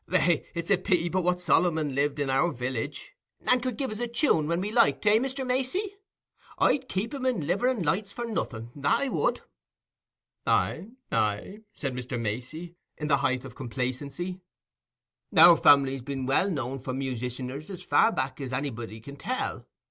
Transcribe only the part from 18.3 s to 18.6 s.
as